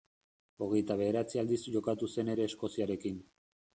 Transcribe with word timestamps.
Hogeita 0.65 0.95
bederatzi 1.01 1.41
aldiz 1.41 1.59
jokatu 1.75 2.09
zen 2.19 2.33
ere 2.37 2.49
Eskoziarekin. 2.53 3.25